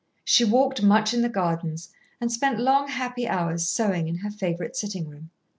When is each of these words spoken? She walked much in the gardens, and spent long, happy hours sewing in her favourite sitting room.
She 0.23 0.43
walked 0.43 0.81
much 0.81 1.13
in 1.13 1.21
the 1.21 1.29
gardens, 1.29 1.91
and 2.19 2.31
spent 2.31 2.59
long, 2.59 2.87
happy 2.87 3.27
hours 3.27 3.69
sewing 3.69 4.07
in 4.07 4.15
her 4.15 4.31
favourite 4.31 4.75
sitting 4.75 5.07
room. 5.07 5.29